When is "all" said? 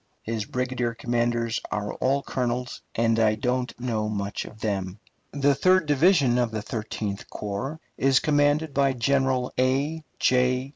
1.93-2.23